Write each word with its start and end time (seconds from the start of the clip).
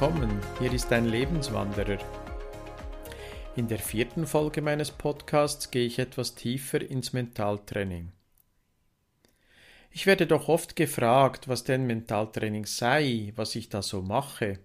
willkommen. 0.00 0.40
Hier 0.60 0.72
ist 0.72 0.92
dein 0.92 1.06
Lebenswanderer. 1.06 1.98
In 3.56 3.66
der 3.66 3.80
vierten 3.80 4.28
Folge 4.28 4.62
meines 4.62 4.92
Podcasts 4.92 5.72
gehe 5.72 5.86
ich 5.86 5.98
etwas 5.98 6.36
tiefer 6.36 6.80
ins 6.80 7.12
Mentaltraining. 7.12 8.12
Ich 9.90 10.06
werde 10.06 10.28
doch 10.28 10.48
oft 10.48 10.76
gefragt, 10.76 11.48
was 11.48 11.64
denn 11.64 11.88
Mentaltraining 11.88 12.64
sei, 12.64 13.32
was 13.34 13.56
ich 13.56 13.70
da 13.70 13.82
so 13.82 14.00
mache. 14.00 14.60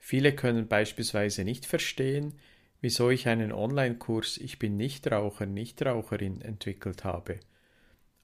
Viele 0.00 0.34
können 0.34 0.66
beispielsweise 0.66 1.44
nicht 1.44 1.64
verstehen, 1.64 2.34
wieso 2.80 3.10
ich 3.10 3.28
einen 3.28 3.52
Online-Kurs 3.52 4.38
Ich 4.38 4.58
bin 4.58 4.76
Nichtraucher, 4.76 5.46
Nichtraucherin 5.46 6.40
entwickelt 6.40 7.04
habe, 7.04 7.38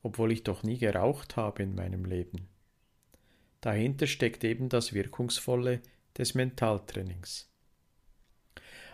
obwohl 0.02 0.32
ich 0.32 0.42
doch 0.42 0.64
nie 0.64 0.78
geraucht 0.78 1.36
habe 1.36 1.62
in 1.62 1.76
meinem 1.76 2.04
Leben. 2.04 2.51
Dahinter 3.62 4.06
steckt 4.06 4.44
eben 4.44 4.68
das 4.68 4.92
Wirkungsvolle 4.92 5.80
des 6.18 6.34
Mentaltrainings. 6.34 7.48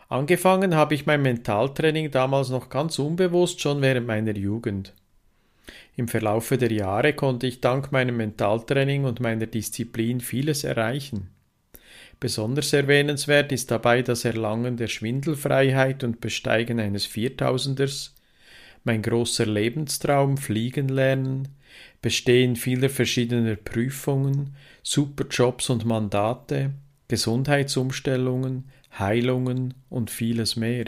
Angefangen 0.08 0.74
habe 0.74 0.94
ich 0.94 1.06
mein 1.06 1.22
Mentaltraining 1.22 2.10
damals 2.10 2.50
noch 2.50 2.68
ganz 2.68 2.98
unbewusst 2.98 3.60
schon 3.60 3.82
während 3.82 4.06
meiner 4.06 4.36
Jugend. 4.36 4.94
Im 5.96 6.06
Verlaufe 6.06 6.58
der 6.58 6.70
Jahre 6.70 7.12
konnte 7.12 7.46
ich 7.46 7.60
dank 7.60 7.92
meinem 7.92 8.16
Mentaltraining 8.18 9.04
und 9.04 9.20
meiner 9.20 9.46
Disziplin 9.46 10.20
vieles 10.20 10.64
erreichen. 10.64 11.30
Besonders 12.20 12.72
erwähnenswert 12.72 13.52
ist 13.52 13.70
dabei 13.70 14.02
das 14.02 14.24
Erlangen 14.24 14.76
der 14.76 14.88
Schwindelfreiheit 14.88 16.04
und 16.04 16.20
Besteigen 16.20 16.78
eines 16.78 17.06
Viertausenders, 17.06 18.14
mein 18.84 19.02
großer 19.02 19.46
Lebenstraum 19.46 20.36
Fliegen 20.36 20.88
lernen, 20.88 21.48
Bestehen 22.00 22.56
vieler 22.56 22.90
verschiedener 22.90 23.56
Prüfungen, 23.56 24.54
Superjobs 24.82 25.70
und 25.70 25.84
Mandate, 25.84 26.72
Gesundheitsumstellungen, 27.08 28.68
Heilungen 28.98 29.74
und 29.88 30.10
vieles 30.10 30.56
mehr. 30.56 30.86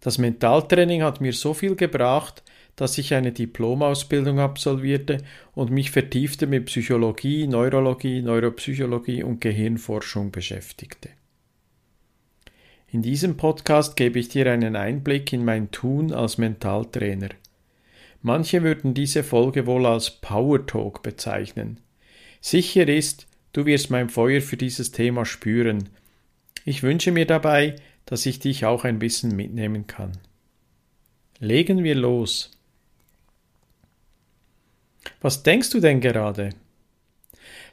Das 0.00 0.18
Mentaltraining 0.18 1.02
hat 1.02 1.20
mir 1.20 1.32
so 1.32 1.54
viel 1.54 1.76
gebracht, 1.76 2.42
dass 2.74 2.96
ich 2.96 3.12
eine 3.12 3.32
Diplomausbildung 3.32 4.40
absolvierte 4.40 5.18
und 5.54 5.70
mich 5.70 5.90
vertiefte 5.90 6.46
mit 6.46 6.66
Psychologie, 6.66 7.46
Neurologie, 7.46 8.22
Neuropsychologie 8.22 9.22
und 9.22 9.42
Gehirnforschung 9.42 10.30
beschäftigte. 10.30 11.10
In 12.90 13.02
diesem 13.02 13.36
Podcast 13.36 13.96
gebe 13.96 14.18
ich 14.18 14.30
dir 14.30 14.50
einen 14.50 14.74
Einblick 14.74 15.32
in 15.32 15.44
mein 15.44 15.70
Tun 15.70 16.12
als 16.12 16.38
Mentaltrainer. 16.38 17.28
Manche 18.22 18.62
würden 18.62 18.94
diese 18.94 19.24
Folge 19.24 19.66
wohl 19.66 19.86
als 19.86 20.10
Power 20.10 20.66
Talk 20.66 21.02
bezeichnen. 21.02 21.80
Sicher 22.40 22.86
ist, 22.88 23.26
du 23.52 23.66
wirst 23.66 23.90
mein 23.90 24.08
Feuer 24.08 24.40
für 24.40 24.56
dieses 24.56 24.92
Thema 24.92 25.24
spüren. 25.24 25.88
Ich 26.64 26.82
wünsche 26.82 27.12
mir 27.12 27.26
dabei, 27.26 27.76
dass 28.04 28.26
ich 28.26 28.38
dich 28.38 28.66
auch 28.66 28.84
ein 28.84 28.98
bisschen 28.98 29.34
mitnehmen 29.34 29.86
kann. 29.86 30.12
Legen 31.38 31.82
wir 31.84 31.94
los. 31.94 32.50
Was 35.22 35.42
denkst 35.42 35.70
du 35.70 35.80
denn 35.80 36.00
gerade? 36.00 36.50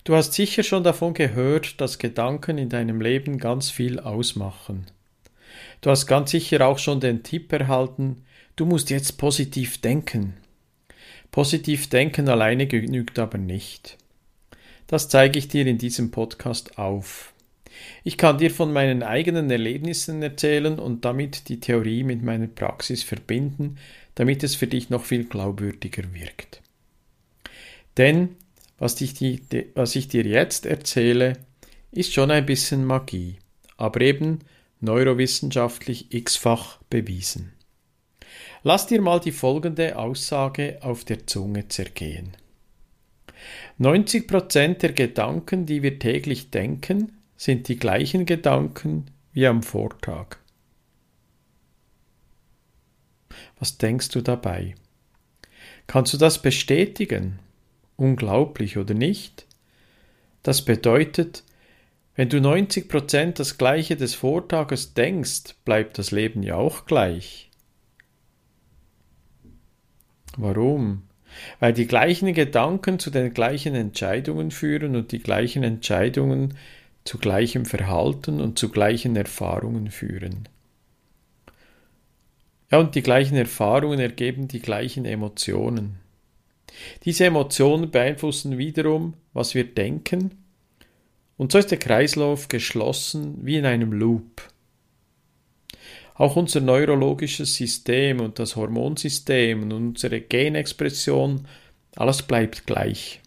Du 0.03 0.15
hast 0.15 0.33
sicher 0.33 0.63
schon 0.63 0.83
davon 0.83 1.13
gehört, 1.13 1.81
dass 1.81 1.99
Gedanken 1.99 2.57
in 2.57 2.69
deinem 2.69 3.01
Leben 3.01 3.39
ganz 3.39 3.69
viel 3.69 3.99
ausmachen. 3.99 4.85
Du 5.81 5.89
hast 5.89 6.07
ganz 6.07 6.31
sicher 6.31 6.65
auch 6.65 6.79
schon 6.79 6.99
den 6.99 7.23
Tipp 7.23 7.51
erhalten, 7.51 8.23
du 8.55 8.65
musst 8.65 8.89
jetzt 8.89 9.17
positiv 9.17 9.79
denken. 9.81 10.33
Positiv 11.31 11.89
denken 11.89 12.29
alleine 12.29 12.67
genügt 12.67 13.19
aber 13.19 13.37
nicht. 13.37 13.97
Das 14.87 15.09
zeige 15.09 15.37
ich 15.37 15.47
dir 15.47 15.67
in 15.67 15.77
diesem 15.77 16.11
Podcast 16.11 16.77
auf. 16.77 17.33
Ich 18.03 18.17
kann 18.17 18.37
dir 18.37 18.49
von 18.49 18.73
meinen 18.73 19.03
eigenen 19.03 19.51
Erlebnissen 19.51 20.21
erzählen 20.23 20.79
und 20.79 21.05
damit 21.05 21.49
die 21.49 21.59
Theorie 21.59 22.03
mit 22.03 22.23
meiner 22.23 22.47
Praxis 22.47 23.03
verbinden, 23.03 23.77
damit 24.15 24.43
es 24.43 24.55
für 24.55 24.67
dich 24.67 24.89
noch 24.89 25.05
viel 25.05 25.25
glaubwürdiger 25.25 26.03
wirkt. 26.13 26.61
Denn 27.97 28.35
was 28.77 28.99
ich, 29.01 29.13
die, 29.13 29.41
was 29.75 29.95
ich 29.95 30.07
dir 30.07 30.23
jetzt 30.23 30.65
erzähle, 30.65 31.33
ist 31.91 32.13
schon 32.13 32.31
ein 32.31 32.45
bisschen 32.45 32.85
Magie, 32.85 33.37
aber 33.75 34.01
eben 34.01 34.39
neurowissenschaftlich 34.79 36.13
x-fach 36.13 36.79
bewiesen. 36.89 37.53
Lass 38.63 38.87
dir 38.87 39.01
mal 39.01 39.19
die 39.19 39.31
folgende 39.31 39.97
Aussage 39.97 40.79
auf 40.81 41.05
der 41.05 41.27
Zunge 41.27 41.67
zergehen. 41.67 42.35
90% 43.79 44.79
der 44.79 44.93
Gedanken, 44.93 45.65
die 45.65 45.83
wir 45.83 45.99
täglich 45.99 46.49
denken, 46.49 47.17
sind 47.35 47.67
die 47.67 47.77
gleichen 47.77 48.25
Gedanken 48.25 49.11
wie 49.31 49.45
am 49.45 49.61
Vortag. 49.61 50.37
Was 53.59 53.77
denkst 53.77 54.09
du 54.09 54.21
dabei? 54.21 54.75
Kannst 55.85 56.13
du 56.13 56.17
das 56.17 56.41
bestätigen? 56.41 57.39
Unglaublich 57.95 58.77
oder 58.77 58.93
nicht? 58.93 59.45
Das 60.43 60.65
bedeutet, 60.65 61.43
wenn 62.15 62.29
du 62.29 62.37
90% 62.37 63.33
das 63.33 63.57
gleiche 63.57 63.95
des 63.95 64.15
Vortages 64.15 64.95
denkst, 64.95 65.55
bleibt 65.65 65.97
das 65.97 66.11
Leben 66.11 66.41
ja 66.41 66.55
auch 66.55 66.85
gleich. 66.85 67.46
Warum? 70.37 71.03
Weil 71.59 71.73
die 71.73 71.87
gleichen 71.87 72.33
Gedanken 72.33 72.99
zu 72.99 73.09
den 73.09 73.33
gleichen 73.33 73.75
Entscheidungen 73.75 74.51
führen 74.51 74.95
und 74.95 75.11
die 75.11 75.19
gleichen 75.19 75.63
Entscheidungen 75.63 76.53
zu 77.03 77.17
gleichem 77.17 77.65
Verhalten 77.65 78.41
und 78.41 78.57
zu 78.57 78.69
gleichen 78.69 79.15
Erfahrungen 79.15 79.91
führen. 79.91 80.47
Ja, 82.71 82.79
und 82.79 82.95
die 82.95 83.01
gleichen 83.01 83.35
Erfahrungen 83.35 83.99
ergeben 83.99 84.47
die 84.47 84.61
gleichen 84.61 85.05
Emotionen. 85.05 85.99
Diese 87.03 87.25
Emotionen 87.25 87.91
beeinflussen 87.91 88.57
wiederum, 88.57 89.13
was 89.33 89.55
wir 89.55 89.63
denken 89.63 90.31
und 91.37 91.51
so 91.51 91.59
ist 91.59 91.69
der 91.69 91.77
Kreislauf 91.77 92.47
geschlossen 92.47 93.37
wie 93.43 93.57
in 93.57 93.65
einem 93.65 93.93
Loop. 93.93 94.41
Auch 96.17 96.35
unser 96.35 96.61
neurologisches 96.61 97.55
System 97.55 98.19
und 98.21 98.39
das 98.39 98.55
Hormonsystem 98.55 99.63
und 99.63 99.71
unsere 99.71 100.19
Genexpression, 100.19 101.47
alles 101.95 102.23
bleibt 102.23 102.65
gleich. 102.65 103.21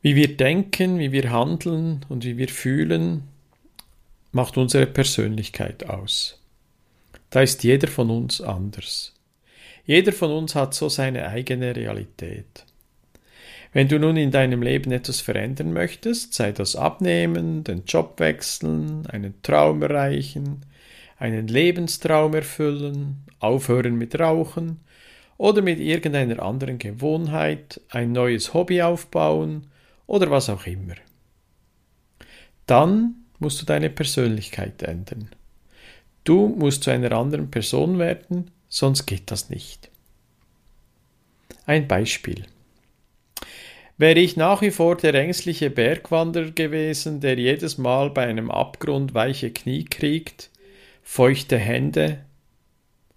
Wie 0.00 0.16
wir 0.16 0.36
denken, 0.36 0.98
wie 0.98 1.12
wir 1.12 1.30
handeln 1.30 2.04
und 2.08 2.24
wie 2.24 2.38
wir 2.38 2.48
fühlen, 2.48 3.28
macht 4.32 4.56
unsere 4.56 4.86
Persönlichkeit 4.86 5.88
aus. 5.88 6.40
Da 7.30 7.42
ist 7.42 7.62
jeder 7.62 7.88
von 7.88 8.10
uns 8.10 8.40
anders. 8.40 9.14
Jeder 9.84 10.12
von 10.12 10.32
uns 10.32 10.54
hat 10.54 10.74
so 10.74 10.88
seine 10.88 11.28
eigene 11.28 11.76
Realität. 11.76 12.64
Wenn 13.72 13.88
du 13.88 13.98
nun 13.98 14.16
in 14.16 14.30
deinem 14.30 14.62
Leben 14.62 14.92
etwas 14.92 15.22
verändern 15.22 15.72
möchtest, 15.72 16.34
sei 16.34 16.52
das 16.52 16.76
abnehmen, 16.76 17.64
den 17.64 17.84
Job 17.86 18.20
wechseln, 18.20 19.06
einen 19.06 19.40
Traum 19.42 19.82
erreichen, 19.82 20.66
einen 21.18 21.48
Lebenstraum 21.48 22.34
erfüllen, 22.34 23.24
aufhören 23.38 23.96
mit 23.96 24.18
Rauchen 24.18 24.80
oder 25.38 25.62
mit 25.62 25.80
irgendeiner 25.80 26.42
anderen 26.42 26.78
Gewohnheit, 26.78 27.80
ein 27.88 28.12
neues 28.12 28.52
Hobby 28.52 28.82
aufbauen 28.82 29.68
oder 30.06 30.30
was 30.30 30.50
auch 30.50 30.66
immer. 30.66 30.94
Dann 32.66 33.14
musst 33.38 33.60
du 33.62 33.66
deine 33.66 33.88
Persönlichkeit 33.88 34.82
ändern. 34.82 35.30
Du 36.24 36.46
musst 36.48 36.84
zu 36.84 36.90
einer 36.90 37.12
anderen 37.12 37.50
Person 37.50 37.98
werden, 37.98 38.50
sonst 38.68 39.06
geht 39.06 39.30
das 39.30 39.48
nicht. 39.48 39.90
Ein 41.64 41.88
Beispiel. 41.88 42.46
Wäre 43.98 44.18
ich 44.18 44.36
nach 44.36 44.62
wie 44.62 44.70
vor 44.70 44.96
der 44.96 45.14
ängstliche 45.14 45.70
Bergwanderer 45.70 46.50
gewesen, 46.50 47.20
der 47.20 47.38
jedes 47.38 47.78
Mal 47.78 48.10
bei 48.10 48.26
einem 48.26 48.50
Abgrund 48.50 49.14
weiche 49.14 49.50
Knie 49.50 49.84
kriegt, 49.84 50.50
feuchte 51.02 51.58
Hände, 51.58 52.24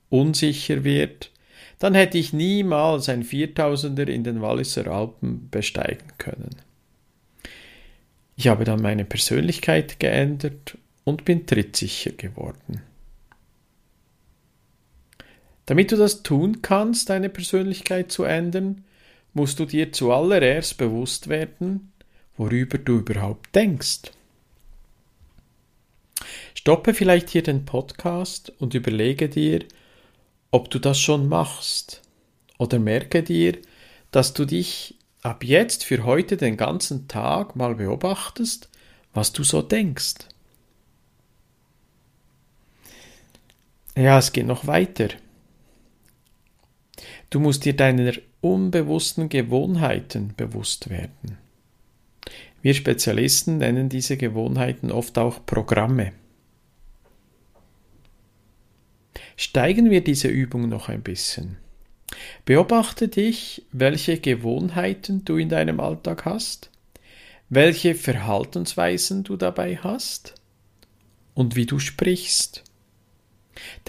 unsicher 0.09 0.83
wird, 0.83 1.31
dann 1.79 1.93
hätte 1.93 2.17
ich 2.17 2.33
niemals 2.33 3.09
ein 3.09 3.23
Viertausender 3.23 4.07
in 4.07 4.23
den 4.23 4.41
Walliser 4.41 4.87
Alpen 4.87 5.49
besteigen 5.49 6.07
können. 6.17 6.55
Ich 8.35 8.47
habe 8.47 8.65
dann 8.65 8.81
meine 8.81 9.05
Persönlichkeit 9.05 9.99
geändert 9.99 10.77
und 11.03 11.25
bin 11.25 11.45
trittsicher 11.45 12.11
geworden. 12.11 12.81
Damit 15.65 15.91
du 15.91 15.95
das 15.95 16.21
tun 16.21 16.61
kannst, 16.61 17.09
deine 17.09 17.29
Persönlichkeit 17.29 18.11
zu 18.11 18.23
ändern, 18.23 18.83
musst 19.35 19.59
du 19.59 19.65
dir 19.65 19.91
zuallererst 19.91 20.77
bewusst 20.77 21.27
werden, 21.27 21.91
worüber 22.37 22.77
du 22.79 22.99
überhaupt 22.99 23.53
denkst. 23.53 24.11
Stoppe 26.55 26.93
vielleicht 26.93 27.29
hier 27.29 27.43
den 27.43 27.65
Podcast 27.65 28.51
und 28.59 28.73
überlege 28.73 29.29
dir, 29.29 29.65
ob 30.51 30.71
du 30.71 30.79
das 30.79 30.99
schon 30.99 31.27
machst. 31.27 32.01
Oder 32.57 32.79
merke 32.79 33.21
dir, 33.21 33.57
dass 34.11 34.33
du 34.33 34.45
dich 34.45 34.95
ab 35.21 35.43
jetzt 35.43 35.83
für 35.83 36.05
heute 36.05 36.37
den 36.37 36.55
ganzen 36.55 37.09
Tag 37.09 37.57
mal 37.57 37.75
beobachtest, 37.75 38.69
was 39.13 39.33
du 39.33 39.43
so 39.43 39.61
denkst. 39.61 40.15
Ja, 43.97 44.17
es 44.17 44.31
geht 44.31 44.47
noch 44.47 44.65
weiter. 44.65 45.09
Du 47.35 47.41
musst 47.41 47.65
dir 47.65 47.75
deiner 47.75 48.13
unbewussten 48.39 49.27
Gewohnheiten 49.27 50.33
bewusst 50.37 50.89
werden. 50.89 51.37
Wir 52.61 52.73
Spezialisten 52.73 53.57
nennen 53.57 53.89
diese 53.89 54.15
Gewohnheiten 54.15 54.89
oft 54.89 55.17
auch 55.17 55.45
Programme. 55.45 56.13
Steigen 59.35 59.89
wir 59.89 60.01
diese 60.01 60.29
Übung 60.29 60.69
noch 60.69 60.87
ein 60.87 61.01
bisschen. 61.01 61.57
Beobachte 62.45 63.09
dich, 63.09 63.65
welche 63.73 64.17
Gewohnheiten 64.17 65.25
du 65.25 65.35
in 65.35 65.49
deinem 65.49 65.81
Alltag 65.81 66.23
hast, 66.23 66.71
welche 67.49 67.95
Verhaltensweisen 67.95 69.25
du 69.25 69.35
dabei 69.35 69.75
hast 69.75 70.35
und 71.33 71.57
wie 71.57 71.65
du 71.65 71.79
sprichst. 71.79 72.63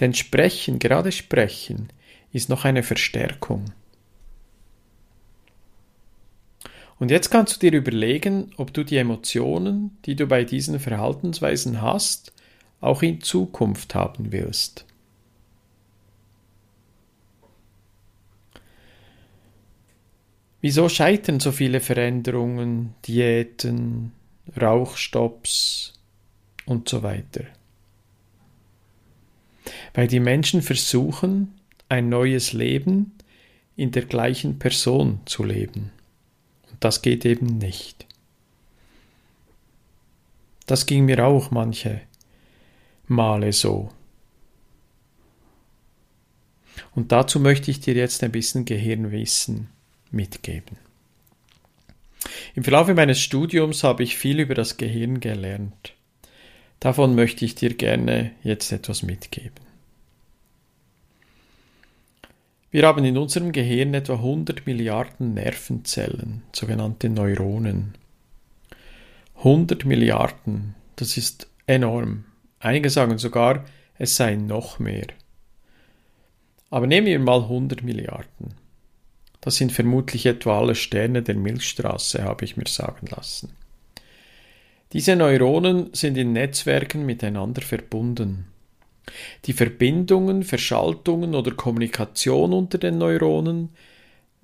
Denn 0.01 0.13
Sprechen, 0.13 0.79
gerade 0.79 1.13
Sprechen, 1.13 1.87
ist 2.37 2.49
noch 2.49 2.63
eine 2.65 2.83
Verstärkung. 2.83 3.65
Und 6.99 7.11
jetzt 7.11 7.29
kannst 7.29 7.61
du 7.61 7.69
dir 7.69 7.77
überlegen, 7.77 8.51
ob 8.57 8.73
du 8.73 8.83
die 8.83 8.97
Emotionen, 8.97 9.97
die 10.05 10.15
du 10.15 10.25
bei 10.25 10.43
diesen 10.43 10.79
Verhaltensweisen 10.79 11.81
hast, 11.81 12.33
auch 12.81 13.03
in 13.03 13.21
Zukunft 13.21 13.93
haben 13.93 14.31
willst. 14.31 14.85
Wieso 20.61 20.89
scheitern 20.89 21.39
so 21.39 21.51
viele 21.51 21.79
Veränderungen, 21.79 22.95
Diäten, 23.07 24.11
Rauchstopps 24.59 25.93
und 26.65 26.89
so 26.89 27.03
weiter? 27.03 27.45
Weil 29.93 30.07
die 30.07 30.19
Menschen 30.19 30.63
versuchen, 30.63 31.56
ein 31.89 32.09
neues 32.09 32.53
Leben 32.53 33.13
in 33.75 33.91
der 33.91 34.05
gleichen 34.05 34.59
Person 34.59 35.19
zu 35.25 35.43
leben. 35.43 35.91
Und 36.69 36.83
das 36.83 37.01
geht 37.01 37.25
eben 37.25 37.57
nicht. 37.57 38.05
Das 40.65 40.85
ging 40.85 41.05
mir 41.05 41.25
auch 41.25 41.51
manche 41.51 42.01
Male 43.07 43.53
so. 43.53 43.89
Und 46.93 47.11
dazu 47.11 47.39
möchte 47.39 47.71
ich 47.71 47.79
dir 47.79 47.95
jetzt 47.95 48.23
ein 48.23 48.31
bisschen 48.31 48.65
Gehirnwissen 48.65 49.69
mitgeben. 50.11 50.77
Im 52.55 52.63
Verlauf 52.63 52.87
meines 52.87 53.19
Studiums 53.19 53.83
habe 53.83 54.03
ich 54.03 54.17
viel 54.17 54.39
über 54.39 54.55
das 54.55 54.77
Gehirn 54.77 55.19
gelernt. 55.19 55.93
Davon 56.79 57.15
möchte 57.15 57.45
ich 57.45 57.55
dir 57.55 57.73
gerne 57.73 58.31
jetzt 58.43 58.71
etwas 58.71 59.03
mitgeben. 59.03 59.66
Wir 62.69 62.85
haben 62.85 63.05
in 63.05 63.17
unserem 63.17 63.53
Gehirn 63.53 63.93
etwa 63.93 64.15
100 64.15 64.65
Milliarden 64.67 65.33
Nervenzellen, 65.33 66.43
sogenannte 66.53 67.07
Neuronen. 67.09 67.95
100 69.37 69.85
Milliarden, 69.85 70.75
das 70.97 71.15
ist 71.15 71.47
enorm. 71.65 72.25
Einige 72.59 72.89
sagen 72.89 73.17
sogar, 73.17 73.63
es 73.97 74.17
seien 74.17 74.47
noch 74.47 74.79
mehr. 74.79 75.07
Aber 76.69 76.87
nehmen 76.87 77.07
wir 77.07 77.19
mal 77.19 77.43
100 77.43 77.83
Milliarden. 77.83 78.55
Das 79.39 79.55
sind 79.55 79.71
vermutlich 79.71 80.25
etwa 80.25 80.59
alle 80.59 80.75
Sterne 80.75 81.21
der 81.21 81.35
Milchstraße, 81.35 82.23
habe 82.23 82.43
ich 82.43 82.57
mir 82.57 82.67
sagen 82.67 83.07
lassen. 83.07 83.53
Diese 84.91 85.15
Neuronen 85.15 85.93
sind 85.93 86.17
in 86.17 86.33
Netzwerken 86.33 87.05
miteinander 87.05 87.61
verbunden. 87.61 88.47
Die 89.45 89.53
Verbindungen, 89.53 90.43
Verschaltungen 90.43 91.35
oder 91.35 91.51
Kommunikation 91.51 92.53
unter 92.53 92.77
den 92.77 92.97
Neuronen 92.97 93.69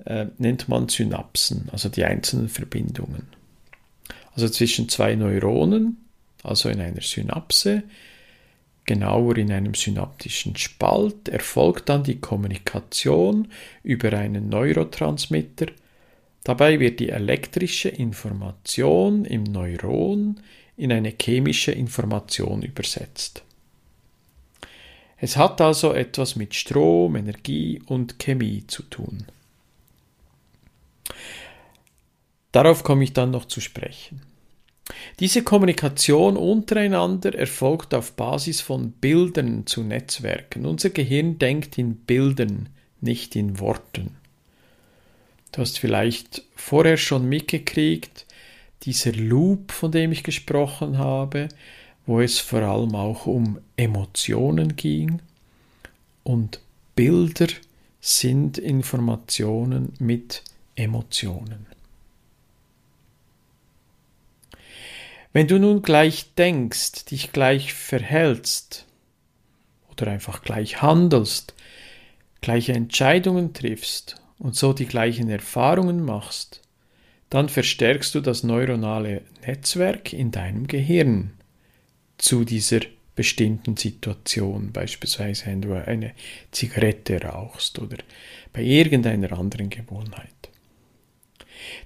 äh, 0.06 0.28
nennt 0.38 0.70
man 0.70 0.90
Synapsen, 0.90 1.70
also 1.72 1.90
die 1.90 2.06
einzelnen 2.06 2.50
Verbindungen. 2.50 3.28
Also 4.34 4.50
zwischen 4.50 4.90
zwei 4.90 5.16
Neuronen, 5.16 5.98
also 6.44 6.70
in 6.70 6.80
einer 6.80 7.02
Synapse, 7.02 7.84
genauer 8.86 9.38
in 9.38 9.52
einem 9.52 9.74
synaptischen 9.74 10.56
Spalt, 10.56 11.30
erfolgt 11.30 11.90
dann 11.90 12.04
die 12.04 12.20
Kommunikation 12.20 13.48
über 13.84 14.14
einen 14.14 14.50
Neurotransmitter. 14.50 15.68
Dabei 16.44 16.80
wird 16.80 17.00
die 17.00 17.10
elektrische 17.10 17.90
Information 17.90 19.24
im 19.24 19.44
Neuron 19.44 20.42
in 20.76 20.92
eine 20.92 21.14
chemische 21.18 21.72
Information 21.72 22.64
übersetzt. 22.64 23.44
Es 25.24 25.38
hat 25.38 25.62
also 25.62 25.94
etwas 25.94 26.36
mit 26.36 26.54
Strom, 26.54 27.16
Energie 27.16 27.82
und 27.86 28.20
Chemie 28.20 28.66
zu 28.68 28.84
tun. 28.84 29.24
Darauf 32.52 32.84
komme 32.84 33.06
ich 33.06 33.14
dann 33.14 33.32
noch 33.32 33.46
zu 33.46 33.62
sprechen. 33.62 34.22
Diese 35.22 35.42
Kommunikation 35.42 36.36
untereinander 36.36 37.34
erfolgt 37.34 37.94
auf 37.94 38.12
Basis 38.18 38.60
von 38.60 38.92
Bildern 38.92 39.66
zu 39.66 39.82
Netzwerken. 39.82 40.66
Unser 40.66 40.90
Gehirn 40.90 41.40
denkt 41.40 41.78
in 41.78 41.96
Bildern, 41.96 42.68
nicht 43.00 43.38
in 43.38 43.62
Worten. 43.62 44.18
Du 45.54 45.62
hast 45.62 45.80
vielleicht 45.80 46.44
vorher 46.54 46.98
schon 46.98 47.30
mitgekriegt, 47.30 48.26
dieser 48.82 49.14
Loop, 49.14 49.72
von 49.72 49.90
dem 49.90 50.12
ich 50.12 50.24
gesprochen 50.24 50.98
habe, 50.98 51.48
wo 52.06 52.20
es 52.20 52.40
vor 52.40 52.62
allem 52.62 52.96
auch 52.96 53.26
um 53.26 53.60
Emotionen 53.78 54.76
ging 54.76 55.22
und 56.24 56.60
Bilder 56.96 57.48
sind 58.02 58.58
Informationen 58.58 59.94
mit 60.00 60.44
Emotionen. 60.76 61.66
Wenn 65.32 65.48
du 65.48 65.58
nun 65.58 65.82
gleich 65.82 66.34
denkst, 66.36 67.06
dich 67.06 67.32
gleich 67.32 67.74
verhältst 67.74 68.86
oder 69.90 70.12
einfach 70.12 70.44
gleich 70.44 70.82
handelst, 70.82 71.56
gleiche 72.42 72.74
Entscheidungen 72.74 73.54
triffst 73.54 74.18
und 74.38 74.56
so 74.56 74.74
die 74.74 74.86
gleichen 74.86 75.30
Erfahrungen 75.30 76.04
machst, 76.04 76.62
dann 77.30 77.50
verstärkst 77.50 78.14
du 78.14 78.22
das 78.22 78.44
neuronale 78.44 79.22
Netzwerk 79.48 80.14
in 80.14 80.30
deinem 80.30 80.68
Gehirn 80.68 81.32
zu 82.24 82.46
dieser 82.46 82.80
bestimmten 83.16 83.76
Situation, 83.76 84.72
beispielsweise 84.72 85.48
wenn 85.48 85.62
du 85.62 85.74
eine 85.74 86.14
Zigarette 86.52 87.22
rauchst 87.22 87.80
oder 87.80 87.98
bei 88.54 88.62
irgendeiner 88.64 89.38
anderen 89.38 89.70
Gewohnheit. 89.70 90.30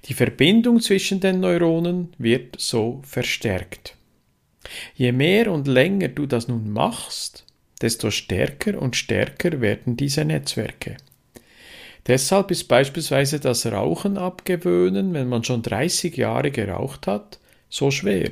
Die 0.04 0.14
Verbindung 0.14 0.80
zwischen 0.80 1.18
den 1.18 1.40
Neuronen 1.40 2.12
wird 2.18 2.54
so 2.60 3.02
verstärkt. 3.04 3.96
Je 4.94 5.10
mehr 5.10 5.50
und 5.50 5.66
länger 5.66 6.08
du 6.08 6.26
das 6.26 6.46
nun 6.46 6.70
machst, 6.70 7.44
desto 7.82 8.12
stärker 8.12 8.80
und 8.80 8.94
stärker 8.94 9.60
werden 9.60 9.96
diese 9.96 10.24
Netzwerke. 10.24 10.98
Deshalb 12.06 12.52
ist 12.52 12.68
beispielsweise 12.68 13.40
das 13.40 13.66
Rauchen 13.66 14.16
abgewöhnen, 14.16 15.14
wenn 15.14 15.28
man 15.28 15.42
schon 15.42 15.62
30 15.62 16.16
Jahre 16.16 16.52
geraucht 16.52 17.08
hat, 17.08 17.40
so 17.68 17.90
schwer. 17.90 18.30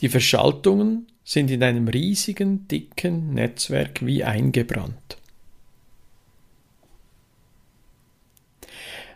Die 0.00 0.08
Verschaltungen 0.08 1.06
sind 1.24 1.50
in 1.50 1.62
einem 1.62 1.88
riesigen, 1.88 2.68
dicken 2.68 3.34
Netzwerk 3.34 4.04
wie 4.04 4.24
eingebrannt. 4.24 5.16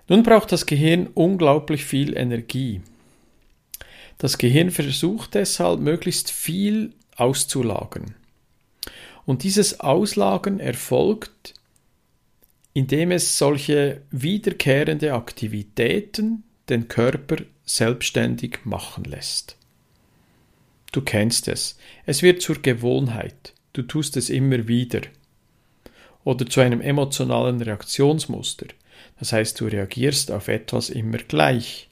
Nun 0.09 0.23
braucht 0.23 0.53
das 0.53 0.65
Gehirn 0.65 1.09
unglaublich 1.09 1.85
viel 1.85 2.17
Energie. 2.17 2.81
Das 4.17 4.39
Gehirn 4.39 4.71
versucht 4.71 5.35
deshalb 5.35 5.81
möglichst 5.81 6.31
viel 6.31 6.95
auszulagern. 7.17 8.15
Und 9.27 9.43
dieses 9.43 9.81
Auslagern 9.81 10.61
erfolgt, 10.61 11.53
indem 12.73 13.11
es 13.11 13.37
solche 13.37 14.01
wiederkehrende 14.11 15.13
Aktivitäten 15.13 16.45
den 16.71 16.89
Körper 16.89 17.37
selbstständig 17.67 18.61
machen 18.65 19.05
lässt. 19.05 19.58
Du 20.93 21.03
kennst 21.03 21.49
es. 21.49 21.79
Es 22.07 22.23
wird 22.23 22.43
zur 22.43 22.63
Gewohnheit. 22.63 23.53
Du 23.73 23.83
tust 23.83 24.17
es 24.17 24.31
immer 24.31 24.69
wieder. 24.69 25.03
Oder 26.25 26.47
zu 26.47 26.61
einem 26.61 26.81
emotionalen 26.81 27.61
Reaktionsmuster. 27.61 28.67
Das 29.19 29.33
heißt, 29.33 29.61
du 29.61 29.67
reagierst 29.67 30.31
auf 30.31 30.49
etwas 30.49 30.91
immer 30.91 31.19
gleich. 31.19 31.89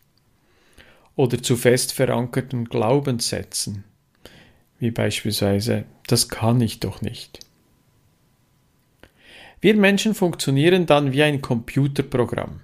Oder 1.14 1.42
zu 1.42 1.56
fest 1.56 1.92
verankerten 1.92 2.66
Glaubenssätzen, 2.66 3.84
wie 4.78 4.90
beispielsweise, 4.90 5.84
das 6.06 6.28
kann 6.28 6.60
ich 6.60 6.80
doch 6.80 7.00
nicht. 7.00 7.40
Wir 9.60 9.74
Menschen 9.74 10.14
funktionieren 10.14 10.84
dann 10.84 11.12
wie 11.12 11.22
ein 11.22 11.40
Computerprogramm. 11.40 12.60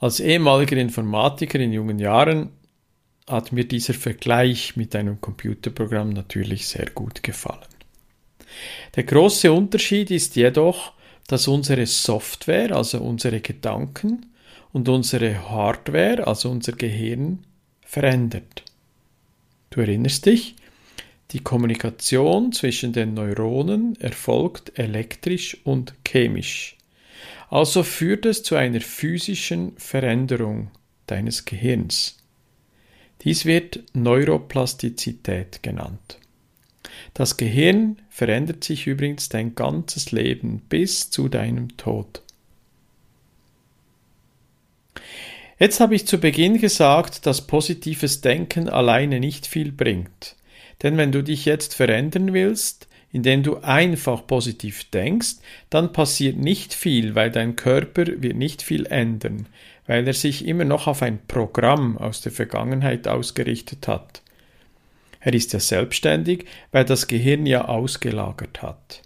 Als 0.00 0.18
ehemaliger 0.18 0.76
Informatiker 0.76 1.60
in 1.60 1.72
jungen 1.72 2.00
Jahren 2.00 2.50
hat 3.26 3.52
mir 3.52 3.66
dieser 3.66 3.94
Vergleich 3.94 4.76
mit 4.76 4.94
einem 4.94 5.20
Computerprogramm 5.20 6.10
natürlich 6.10 6.68
sehr 6.68 6.90
gut 6.90 7.22
gefallen. 7.22 7.66
Der 8.94 9.04
große 9.04 9.52
Unterschied 9.52 10.10
ist 10.10 10.36
jedoch, 10.36 10.92
dass 11.26 11.48
unsere 11.48 11.86
Software, 11.86 12.74
also 12.74 13.00
unsere 13.00 13.40
Gedanken, 13.40 14.26
und 14.72 14.88
unsere 14.88 15.48
Hardware, 15.48 16.26
also 16.26 16.50
unser 16.50 16.72
Gehirn, 16.72 17.44
verändert. 17.80 18.62
Du 19.70 19.80
erinnerst 19.80 20.26
dich, 20.26 20.54
die 21.32 21.40
Kommunikation 21.40 22.52
zwischen 22.52 22.92
den 22.92 23.14
Neuronen 23.14 23.98
erfolgt 24.00 24.78
elektrisch 24.78 25.56
und 25.64 25.94
chemisch. 26.06 26.76
Also 27.48 27.82
führt 27.82 28.26
es 28.26 28.42
zu 28.42 28.54
einer 28.54 28.80
physischen 28.80 29.76
Veränderung 29.78 30.70
deines 31.06 31.44
Gehirns. 31.44 32.18
Dies 33.22 33.44
wird 33.44 33.82
Neuroplastizität 33.92 35.62
genannt. 35.62 36.18
Das 37.14 37.36
Gehirn 37.36 37.96
verändert 38.08 38.64
sich 38.64 38.86
übrigens 38.86 39.28
dein 39.28 39.54
ganzes 39.54 40.12
Leben 40.12 40.60
bis 40.68 41.10
zu 41.10 41.28
deinem 41.28 41.76
Tod. 41.76 42.22
Jetzt 45.58 45.80
habe 45.80 45.94
ich 45.94 46.06
zu 46.06 46.18
Beginn 46.18 46.58
gesagt, 46.58 47.24
dass 47.24 47.46
positives 47.46 48.20
Denken 48.20 48.68
alleine 48.68 49.20
nicht 49.20 49.46
viel 49.46 49.72
bringt. 49.72 50.36
Denn 50.82 50.98
wenn 50.98 51.12
du 51.12 51.22
dich 51.22 51.46
jetzt 51.46 51.74
verändern 51.74 52.34
willst, 52.34 52.88
indem 53.10 53.42
du 53.42 53.56
einfach 53.58 54.26
positiv 54.26 54.90
denkst, 54.90 55.36
dann 55.70 55.94
passiert 55.94 56.36
nicht 56.36 56.74
viel, 56.74 57.14
weil 57.14 57.30
dein 57.30 57.56
Körper 57.56 58.04
wird 58.06 58.36
nicht 58.36 58.60
viel 58.60 58.84
ändern, 58.84 59.46
weil 59.86 60.06
er 60.06 60.14
sich 60.14 60.46
immer 60.46 60.64
noch 60.64 60.86
auf 60.86 61.02
ein 61.02 61.20
Programm 61.26 61.96
aus 61.98 62.20
der 62.20 62.32
Vergangenheit 62.32 63.08
ausgerichtet 63.08 63.88
hat. 63.88 64.22
Er 65.20 65.34
ist 65.34 65.52
ja 65.52 65.60
selbstständig, 65.60 66.46
weil 66.72 66.84
das 66.84 67.06
Gehirn 67.06 67.46
ja 67.46 67.66
ausgelagert 67.66 68.62
hat. 68.62 69.02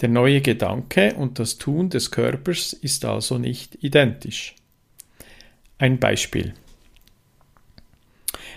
Der 0.00 0.08
neue 0.08 0.40
Gedanke 0.40 1.14
und 1.14 1.38
das 1.38 1.58
Tun 1.58 1.90
des 1.90 2.10
Körpers 2.10 2.72
ist 2.72 3.04
also 3.04 3.38
nicht 3.38 3.82
identisch. 3.82 4.54
Ein 5.78 5.98
Beispiel. 5.98 6.54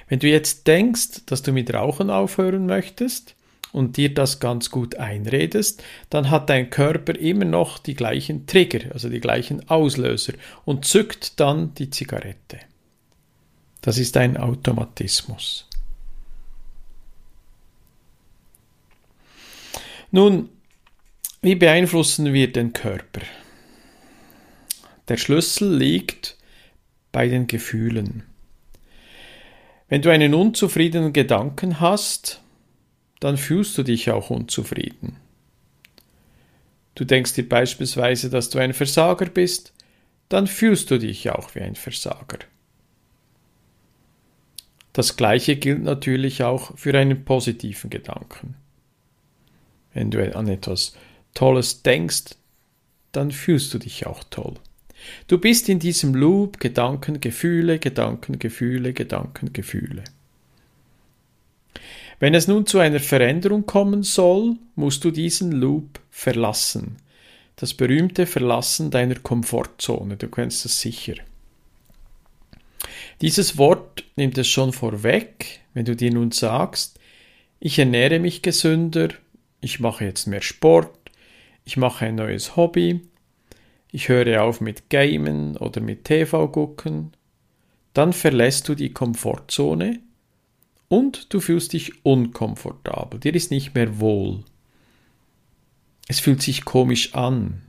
Wenn 0.08 0.20
du 0.20 0.28
jetzt 0.28 0.68
denkst, 0.68 1.26
dass 1.26 1.42
du 1.42 1.52
mit 1.52 1.74
Rauchen 1.74 2.10
aufhören 2.10 2.66
möchtest 2.66 3.35
und 3.76 3.98
dir 3.98 4.14
das 4.14 4.40
ganz 4.40 4.72
gut 4.72 4.96
einredest, 4.96 5.84
dann 6.10 6.30
hat 6.32 6.50
dein 6.50 6.70
Körper 6.70 7.14
immer 7.14 7.44
noch 7.44 7.78
die 7.78 7.94
gleichen 7.94 8.48
Trigger, 8.48 8.94
also 8.94 9.10
die 9.10 9.20
gleichen 9.20 9.70
Auslöser 9.70 10.32
und 10.64 10.86
zückt 10.86 11.42
dann 11.42 11.74
die 11.74 11.90
Zigarette. 11.90 12.60
Das 13.82 13.98
ist 13.98 14.16
ein 14.16 14.38
Automatismus. 14.38 15.68
Nun, 20.10 20.48
wie 21.42 21.56
beeinflussen 21.56 22.32
wir 22.32 22.50
den 22.50 22.72
Körper? 22.72 23.22
Der 25.10 25.18
Schlüssel 25.18 25.76
liegt 25.76 26.38
bei 27.12 27.28
den 27.28 27.46
Gefühlen. 27.46 28.24
Wenn 29.90 30.02
du 30.02 30.10
einen 30.12 30.34
unzufriedenen 30.34 31.12
Gedanken 31.12 31.82
hast, 31.82 32.42
dann 33.26 33.38
fühlst 33.38 33.76
du 33.76 33.82
dich 33.82 34.12
auch 34.12 34.30
unzufrieden. 34.30 35.16
Du 36.94 37.06
denkst 37.06 37.34
dir 37.34 37.50
beispielsweise, 37.50 38.30
dass 38.30 38.52
du 38.52 38.60
ein 38.60 38.72
Versager 38.72 39.26
bist, 39.26 39.74
dann 40.30 40.46
fühlst 40.46 40.92
du 40.92 41.00
dich 41.00 41.32
auch 41.32 41.56
wie 41.56 41.62
ein 41.62 41.74
Versager. 41.74 42.38
Das 44.94 45.18
gleiche 45.18 45.56
gilt 45.56 45.82
natürlich 45.82 46.44
auch 46.44 46.78
für 46.78 46.96
einen 46.96 47.26
positiven 47.26 47.90
Gedanken. 47.90 48.54
Wenn 49.96 50.12
du 50.12 50.36
an 50.36 50.48
etwas 50.48 50.96
Tolles 51.34 51.82
denkst, 51.82 52.36
dann 53.12 53.32
fühlst 53.32 53.74
du 53.74 53.80
dich 53.80 54.06
auch 54.06 54.24
toll. 54.26 54.54
Du 55.28 55.40
bist 55.40 55.68
in 55.68 55.80
diesem 55.80 56.14
Loop 56.14 56.60
Gedanken, 56.60 57.20
Gefühle, 57.22 57.80
Gedanken, 57.80 58.38
Gefühle, 58.38 58.94
Gedanken, 58.94 59.52
Gefühle. 59.52 60.04
Wenn 62.20 62.34
es 62.34 62.48
nun 62.48 62.66
zu 62.66 62.80
einer 62.80 63.00
Veränderung 63.00 63.66
kommen 63.66 64.04
soll, 64.04 64.56
musst 64.76 65.04
du 65.04 65.12
diesen 65.12 65.52
Loop 65.52 66.00
verlassen. 66.10 66.98
Das 67.58 67.74
berühmte 67.74 68.26
Verlassen 68.26 68.92
deiner 68.92 69.16
Komfortzone, 69.16 70.18
du 70.18 70.28
kennst 70.28 70.66
das 70.66 70.80
sicher. 70.80 71.16
Dieses 73.22 73.58
Wort 73.58 74.04
nimmt 74.16 74.38
es 74.38 74.48
schon 74.48 74.74
vorweg, 74.74 75.62
wenn 75.74 75.86
du 75.86 75.96
dir 75.96 76.12
nun 76.12 76.32
sagst, 76.32 77.00
ich 77.60 77.80
ernähre 77.80 78.20
mich 78.20 78.42
gesünder, 78.42 79.10
ich 79.62 79.80
mache 79.80 80.06
jetzt 80.06 80.28
mehr 80.28 80.42
Sport, 80.42 81.12
ich 81.64 81.78
mache 81.78 82.06
ein 82.06 82.16
neues 82.16 82.56
Hobby, 82.56 83.02
ich 83.92 84.10
höre 84.10 84.44
auf 84.44 84.60
mit 84.60 84.90
Gamen 84.90 85.56
oder 85.58 85.80
mit 85.82 86.04
TV 86.04 86.50
gucken, 86.50 87.14
dann 87.94 88.12
verlässt 88.12 88.68
du 88.68 88.76
die 88.76 88.92
Komfortzone 88.92 90.00
und 90.88 91.34
du 91.34 91.40
fühlst 91.40 91.74
dich 91.74 92.06
unkomfortabel, 92.06 93.20
dir 93.20 93.34
ist 93.34 93.52
nicht 93.52 93.74
mehr 93.76 94.00
wohl. 94.00 94.44
Es 96.08 96.20
fühlt 96.20 96.42
sich 96.42 96.66
komisch 96.66 97.16
an, 97.16 97.62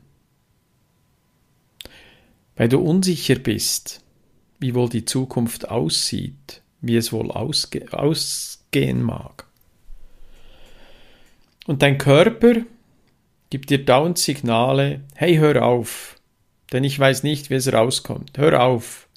weil 2.57 2.69
du 2.69 2.79
unsicher 2.79 3.37
bist, 3.37 4.03
wie 4.59 4.75
wohl 4.75 4.89
die 4.89 5.05
Zukunft 5.05 5.69
aussieht, 5.69 6.63
wie 6.81 6.97
es 6.97 7.13
wohl 7.13 7.31
ausge 7.31 7.93
ausgehen 7.93 9.03
mag. 9.03 9.47
Und 11.67 11.83
dein 11.83 11.99
Körper 11.99 12.63
gibt 13.51 13.71
dir 13.71 13.85
dauernd 13.85 14.19
Signale, 14.19 15.03
hey, 15.15 15.37
hör 15.37 15.65
auf, 15.65 16.17
denn 16.73 16.85
ich 16.85 16.99
weiß 16.99 17.23
nicht, 17.23 17.51
wie 17.51 17.55
es 17.55 17.73
rauskommt. 17.73 18.39
Hör 18.39 18.63
auf. 18.63 19.09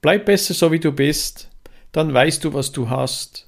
Bleib 0.00 0.26
besser 0.26 0.54
so, 0.54 0.70
wie 0.70 0.78
du 0.78 0.92
bist, 0.92 1.48
dann 1.92 2.12
weißt 2.12 2.44
du, 2.44 2.54
was 2.54 2.72
du 2.72 2.88
hast. 2.88 3.47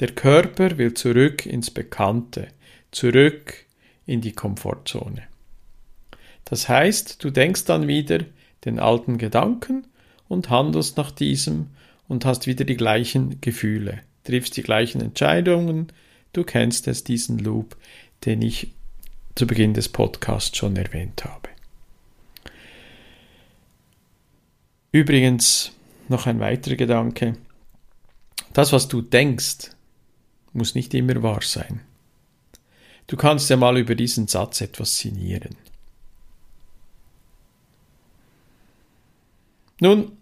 Der 0.00 0.08
Körper 0.08 0.76
will 0.76 0.94
zurück 0.94 1.46
ins 1.46 1.70
Bekannte, 1.70 2.48
zurück 2.90 3.64
in 4.06 4.20
die 4.20 4.32
Komfortzone. 4.32 5.22
Das 6.44 6.68
heißt, 6.68 7.22
du 7.22 7.30
denkst 7.30 7.64
dann 7.64 7.86
wieder 7.86 8.20
den 8.64 8.78
alten 8.78 9.18
Gedanken 9.18 9.86
und 10.28 10.50
handelst 10.50 10.96
nach 10.96 11.10
diesem 11.10 11.68
und 12.08 12.24
hast 12.24 12.46
wieder 12.46 12.64
die 12.64 12.76
gleichen 12.76 13.40
Gefühle, 13.40 14.00
triffst 14.24 14.56
die 14.56 14.62
gleichen 14.62 15.00
Entscheidungen, 15.00 15.88
du 16.32 16.44
kennst 16.44 16.88
es, 16.88 17.04
diesen 17.04 17.38
Loop, 17.38 17.76
den 18.24 18.42
ich 18.42 18.72
zu 19.36 19.46
Beginn 19.46 19.74
des 19.74 19.88
Podcasts 19.88 20.56
schon 20.56 20.76
erwähnt 20.76 21.24
habe. 21.24 21.48
Übrigens 24.92 25.72
noch 26.08 26.26
ein 26.26 26.40
weiterer 26.40 26.76
Gedanke. 26.76 27.36
Das, 28.52 28.72
was 28.72 28.86
du 28.86 29.02
denkst, 29.02 29.70
muss 30.54 30.74
nicht 30.74 30.94
immer 30.94 31.22
wahr 31.22 31.42
sein. 31.42 31.80
Du 33.06 33.16
kannst 33.16 33.50
ja 33.50 33.56
mal 33.56 33.76
über 33.76 33.94
diesen 33.94 34.28
Satz 34.28 34.60
etwas 34.60 34.96
sinnieren. 34.96 35.56
Nun, 39.80 40.12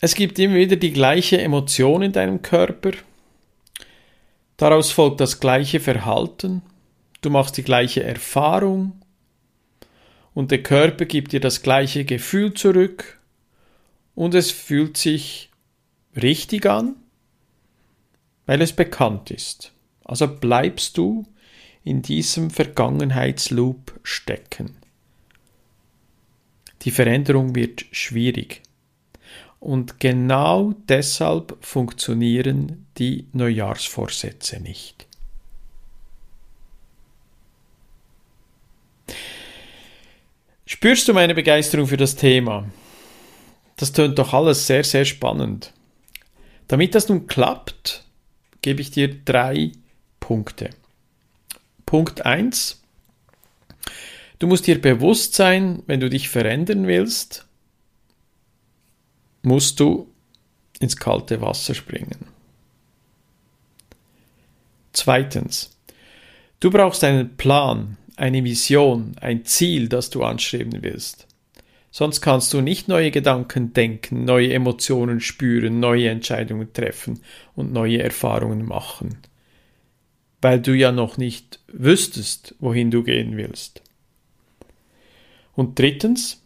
es 0.00 0.14
gibt 0.14 0.38
immer 0.38 0.54
wieder 0.54 0.76
die 0.76 0.92
gleiche 0.92 1.40
Emotion 1.40 2.02
in 2.02 2.12
deinem 2.12 2.40
Körper. 2.42 2.92
Daraus 4.56 4.92
folgt 4.92 5.20
das 5.20 5.40
gleiche 5.40 5.80
Verhalten. 5.80 6.62
Du 7.20 7.30
machst 7.30 7.56
die 7.56 7.62
gleiche 7.62 8.02
Erfahrung. 8.02 9.00
Und 10.32 10.50
der 10.50 10.62
Körper 10.62 11.04
gibt 11.04 11.32
dir 11.32 11.40
das 11.40 11.62
gleiche 11.62 12.04
Gefühl 12.04 12.54
zurück 12.54 13.20
und 14.14 14.34
es 14.34 14.50
fühlt 14.50 14.96
sich 14.96 15.50
richtig 16.16 16.66
an, 16.66 16.96
weil 18.46 18.60
es 18.62 18.72
bekannt 18.72 19.30
ist. 19.30 19.72
Also 20.04 20.28
bleibst 20.28 20.98
du 20.98 21.26
in 21.82 22.02
diesem 22.02 22.50
Vergangenheitsloop 22.50 24.00
stecken. 24.02 24.76
Die 26.82 26.90
Veränderung 26.90 27.54
wird 27.54 27.86
schwierig. 27.92 28.62
Und 29.60 29.98
genau 29.98 30.74
deshalb 30.88 31.56
funktionieren 31.60 32.86
die 32.98 33.26
Neujahrsvorsätze 33.32 34.60
nicht. 34.60 35.06
Spürst 40.66 41.08
du 41.08 41.14
meine 41.14 41.34
Begeisterung 41.34 41.86
für 41.86 41.96
das 41.96 42.16
Thema? 42.16 42.68
Das 43.76 43.92
tönt 43.92 44.18
doch 44.18 44.34
alles 44.34 44.66
sehr, 44.66 44.84
sehr 44.84 45.04
spannend. 45.04 45.72
Damit 46.68 46.94
das 46.94 47.08
nun 47.08 47.26
klappt, 47.26 48.03
gebe 48.64 48.80
ich 48.80 48.90
dir 48.90 49.14
drei 49.14 49.72
Punkte. 50.20 50.70
Punkt 51.84 52.24
1. 52.24 52.80
Du 54.38 54.46
musst 54.46 54.66
dir 54.66 54.80
bewusst 54.80 55.34
sein, 55.34 55.82
wenn 55.86 56.00
du 56.00 56.08
dich 56.08 56.30
verändern 56.30 56.86
willst, 56.86 57.44
musst 59.42 59.80
du 59.80 60.10
ins 60.80 60.96
kalte 60.96 61.42
Wasser 61.42 61.74
springen. 61.74 62.24
Zweitens, 64.94 65.76
du 66.60 66.70
brauchst 66.70 67.04
einen 67.04 67.36
Plan, 67.36 67.98
eine 68.16 68.42
Vision, 68.44 69.14
ein 69.20 69.44
Ziel, 69.44 69.90
das 69.90 70.08
du 70.08 70.24
anstreben 70.24 70.82
willst. 70.82 71.26
Sonst 71.96 72.22
kannst 72.22 72.52
du 72.52 72.60
nicht 72.60 72.88
neue 72.88 73.12
Gedanken 73.12 73.72
denken, 73.72 74.24
neue 74.24 74.52
Emotionen 74.52 75.20
spüren, 75.20 75.78
neue 75.78 76.08
Entscheidungen 76.08 76.72
treffen 76.72 77.20
und 77.54 77.72
neue 77.72 78.02
Erfahrungen 78.02 78.66
machen, 78.66 79.18
weil 80.42 80.60
du 80.60 80.72
ja 80.72 80.90
noch 80.90 81.18
nicht 81.18 81.60
wüsstest, 81.68 82.56
wohin 82.58 82.90
du 82.90 83.04
gehen 83.04 83.36
willst. 83.36 83.80
Und 85.54 85.78
drittens, 85.78 86.42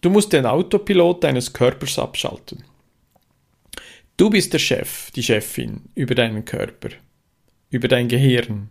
du 0.00 0.08
musst 0.08 0.32
den 0.32 0.46
Autopilot 0.46 1.22
deines 1.22 1.52
Körpers 1.52 1.98
abschalten. 1.98 2.64
Du 4.16 4.30
bist 4.30 4.54
der 4.54 4.58
Chef, 4.58 5.10
die 5.10 5.22
Chefin 5.22 5.82
über 5.96 6.14
deinen 6.14 6.46
Körper, 6.46 6.88
über 7.68 7.88
dein 7.88 8.08
Gehirn, 8.08 8.70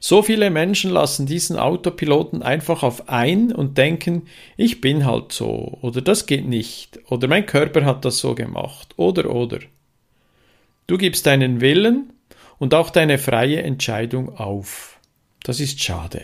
so 0.00 0.22
viele 0.22 0.50
Menschen 0.50 0.90
lassen 0.90 1.26
diesen 1.26 1.58
Autopiloten 1.58 2.42
einfach 2.42 2.82
auf 2.82 3.08
ein 3.08 3.52
und 3.52 3.78
denken, 3.78 4.26
ich 4.56 4.80
bin 4.80 5.06
halt 5.06 5.32
so, 5.32 5.78
oder 5.82 6.00
das 6.00 6.26
geht 6.26 6.46
nicht, 6.46 7.00
oder 7.08 7.28
mein 7.28 7.46
Körper 7.46 7.84
hat 7.84 8.04
das 8.04 8.18
so 8.18 8.34
gemacht, 8.34 8.94
oder, 8.96 9.30
oder. 9.30 9.58
Du 10.86 10.98
gibst 10.98 11.26
deinen 11.26 11.60
Willen 11.60 12.12
und 12.58 12.74
auch 12.74 12.90
deine 12.90 13.18
freie 13.18 13.62
Entscheidung 13.62 14.36
auf. 14.36 14.98
Das 15.42 15.60
ist 15.60 15.82
schade. 15.82 16.22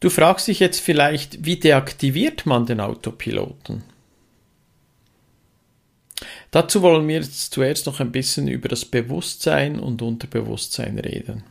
Du 0.00 0.10
fragst 0.10 0.48
dich 0.48 0.58
jetzt 0.58 0.80
vielleicht, 0.80 1.44
wie 1.44 1.56
deaktiviert 1.56 2.44
man 2.44 2.66
den 2.66 2.80
Autopiloten? 2.80 3.84
Dazu 6.52 6.82
wollen 6.82 7.08
wir 7.08 7.16
jetzt 7.16 7.54
zuerst 7.54 7.86
noch 7.86 7.98
ein 7.98 8.12
bisschen 8.12 8.46
über 8.46 8.68
das 8.68 8.84
Bewusstsein 8.84 9.80
und 9.80 10.02
Unterbewusstsein 10.02 10.98
reden. 10.98 11.44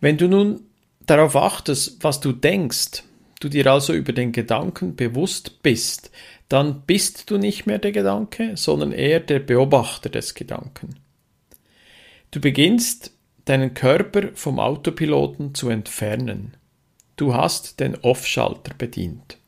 Wenn 0.00 0.18
du 0.18 0.28
nun 0.28 0.60
darauf 1.06 1.34
achtest, 1.34 2.04
was 2.04 2.20
du 2.20 2.32
denkst, 2.32 3.02
du 3.40 3.48
dir 3.48 3.66
also 3.66 3.94
über 3.94 4.12
den 4.12 4.32
Gedanken 4.32 4.96
bewusst 4.96 5.62
bist, 5.62 6.10
dann 6.50 6.82
bist 6.82 7.30
du 7.30 7.38
nicht 7.38 7.66
mehr 7.66 7.78
der 7.78 7.92
Gedanke, 7.92 8.54
sondern 8.56 8.92
eher 8.92 9.20
der 9.20 9.38
Beobachter 9.38 10.10
des 10.10 10.34
Gedanken. 10.34 10.96
Du 12.30 12.40
beginnst 12.40 13.12
deinen 13.46 13.72
Körper 13.72 14.28
vom 14.34 14.60
Autopiloten 14.60 15.54
zu 15.54 15.70
entfernen. 15.70 16.54
Du 17.16 17.34
hast 17.34 17.80
den 17.80 17.96
Off-Schalter 17.96 18.74
bedient. 18.76 19.38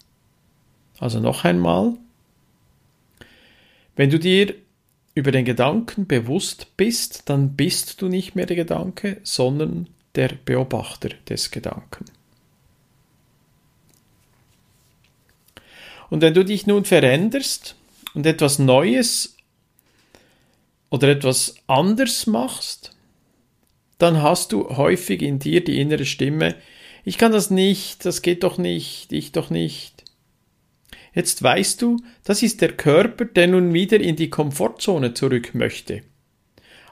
Also 0.98 1.20
noch 1.20 1.44
einmal, 1.44 1.98
wenn 4.00 4.08
du 4.08 4.18
dir 4.18 4.54
über 5.12 5.30
den 5.30 5.44
Gedanken 5.44 6.06
bewusst 6.06 6.74
bist, 6.78 7.28
dann 7.28 7.54
bist 7.54 8.00
du 8.00 8.08
nicht 8.08 8.34
mehr 8.34 8.46
der 8.46 8.56
Gedanke, 8.56 9.20
sondern 9.24 9.90
der 10.14 10.30
Beobachter 10.42 11.10
des 11.28 11.50
Gedanken. 11.50 12.06
Und 16.08 16.22
wenn 16.22 16.32
du 16.32 16.46
dich 16.46 16.66
nun 16.66 16.86
veränderst 16.86 17.76
und 18.14 18.24
etwas 18.24 18.58
Neues 18.58 19.36
oder 20.88 21.08
etwas 21.08 21.56
anders 21.66 22.26
machst, 22.26 22.96
dann 23.98 24.22
hast 24.22 24.52
du 24.52 24.78
häufig 24.78 25.20
in 25.20 25.40
dir 25.40 25.62
die 25.62 25.78
innere 25.78 26.06
Stimme, 26.06 26.54
ich 27.04 27.18
kann 27.18 27.32
das 27.32 27.50
nicht, 27.50 28.06
das 28.06 28.22
geht 28.22 28.44
doch 28.44 28.56
nicht, 28.56 29.12
ich 29.12 29.32
doch 29.32 29.50
nicht. 29.50 29.99
Jetzt 31.14 31.42
weißt 31.42 31.82
du, 31.82 31.98
das 32.24 32.42
ist 32.42 32.60
der 32.60 32.72
Körper, 32.72 33.24
der 33.24 33.48
nun 33.48 33.72
wieder 33.72 34.00
in 34.00 34.16
die 34.16 34.30
Komfortzone 34.30 35.14
zurück 35.14 35.54
möchte. 35.54 36.02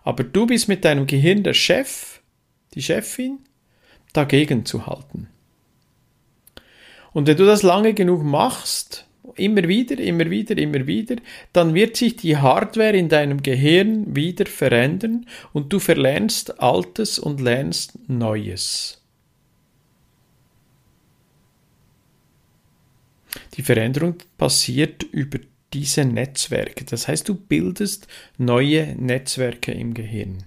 Aber 0.03 0.25
du 0.25 0.47
bist 0.47 0.69
mit 0.69 0.85
deinem 0.85 1.07
Gehirn 1.07 1.43
der 1.43 1.55
Chef, 1.55 2.21
die 2.75 2.83
Chefin, 2.83 3.39
dagegen 4.13 4.65
zu 4.65 4.87
halten. 4.87 5.29
Und 7.13 7.27
wenn 7.27 7.37
du 7.37 7.47
das 7.47 7.63
lange 7.63 7.95
genug 7.95 8.23
machst, 8.23 9.07
immer 9.35 9.67
wieder, 9.69 9.99
immer 9.99 10.31
wieder, 10.31 10.57
immer 10.57 10.87
wieder, 10.87 11.17
dann 11.53 11.75
wird 11.75 11.97
sich 11.97 12.17
die 12.17 12.37
Hardware 12.37 12.97
in 12.97 13.09
deinem 13.09 13.43
Gehirn 13.43 14.15
wieder 14.15 14.47
verändern 14.47 15.27
und 15.53 15.73
du 15.73 15.79
verlernst 15.79 16.61
Altes 16.61 17.19
und 17.19 17.41
lernst 17.41 17.99
Neues. 18.09 18.98
Die 23.55 23.63
Veränderung 23.63 24.17
passiert 24.37 25.03
über 25.03 25.39
diese 25.73 26.05
Netzwerke. 26.05 26.85
Das 26.85 27.09
heißt, 27.09 27.29
du 27.29 27.35
bildest 27.35 28.07
neue 28.37 28.95
Netzwerke 28.97 29.73
im 29.73 29.95
Gehirn 29.95 30.45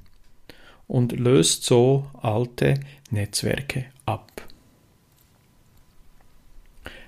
und 0.88 1.18
löst 1.18 1.64
so 1.64 2.10
alte 2.22 2.80
Netzwerke 3.12 3.86
ab. 4.06 4.48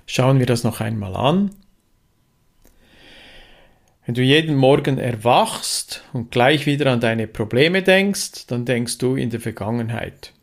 Schauen 0.06 0.40
wir 0.40 0.46
das 0.46 0.64
noch 0.64 0.80
einmal 0.80 1.16
an. 1.16 1.52
Wenn 4.06 4.16
du 4.16 4.22
jeden 4.22 4.56
Morgen 4.58 4.98
erwachst 4.98 6.04
und 6.12 6.30
gleich 6.30 6.66
wieder 6.66 6.92
an 6.92 7.00
deine 7.00 7.26
Probleme 7.26 7.82
denkst, 7.84 8.48
dann 8.48 8.66
denkst 8.66 8.98
du 8.98 9.16
in 9.16 9.30
der 9.30 9.40
Vergangenheit. 9.40 10.34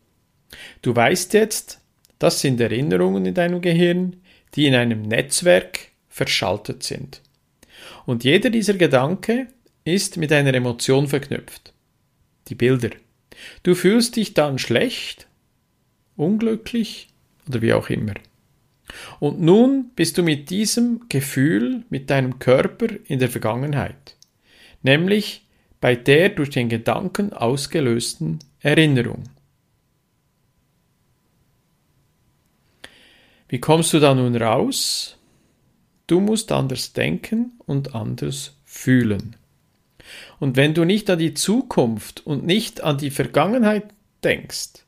Du 0.81 0.95
weißt 0.95 1.33
jetzt, 1.33 1.79
das 2.17 2.41
sind 2.41 2.59
Erinnerungen 2.59 3.25
in 3.25 3.33
deinem 3.35 3.61
Gehirn, 3.61 4.20
die 4.55 4.67
in 4.67 4.75
einem 4.75 5.01
Netzwerk 5.03 5.79
verschaltet 6.09 6.83
sind. 6.83 7.21
Und 8.05 8.23
jeder 8.23 8.49
dieser 8.49 8.73
Gedanke 8.73 9.47
ist 9.83 10.17
mit 10.17 10.31
einer 10.31 10.53
Emotion 10.53 11.07
verknüpft. 11.07 11.73
Die 12.47 12.55
Bilder. 12.55 12.89
Du 13.63 13.75
fühlst 13.75 14.15
dich 14.15 14.33
dann 14.33 14.59
schlecht, 14.59 15.27
unglücklich 16.15 17.09
oder 17.47 17.61
wie 17.61 17.73
auch 17.73 17.89
immer. 17.89 18.13
Und 19.19 19.39
nun 19.41 19.91
bist 19.95 20.17
du 20.17 20.23
mit 20.23 20.49
diesem 20.49 21.07
Gefühl, 21.07 21.83
mit 21.89 22.09
deinem 22.09 22.39
Körper 22.39 22.87
in 23.05 23.19
der 23.19 23.29
Vergangenheit, 23.29 24.17
nämlich 24.83 25.45
bei 25.79 25.95
der 25.95 26.29
durch 26.29 26.49
den 26.49 26.69
Gedanken 26.69 27.33
ausgelösten 27.33 28.39
Erinnerung. 28.59 29.23
Wie 33.51 33.59
kommst 33.59 33.91
du 33.91 33.99
da 33.99 34.15
nun 34.15 34.37
raus? 34.37 35.17
Du 36.07 36.21
musst 36.21 36.53
anders 36.53 36.93
denken 36.93 37.51
und 37.65 37.93
anders 37.93 38.55
fühlen. 38.63 39.35
Und 40.39 40.55
wenn 40.55 40.73
du 40.73 40.85
nicht 40.85 41.09
an 41.09 41.19
die 41.19 41.33
Zukunft 41.33 42.25
und 42.25 42.45
nicht 42.45 42.81
an 42.81 42.97
die 42.97 43.11
Vergangenheit 43.11 43.83
denkst, 44.23 44.85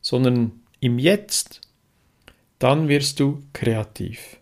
sondern 0.00 0.52
im 0.78 1.00
Jetzt, 1.00 1.60
dann 2.60 2.86
wirst 2.86 3.18
du 3.18 3.42
kreativ. 3.52 4.36